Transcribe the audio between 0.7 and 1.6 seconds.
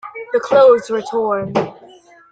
were torn.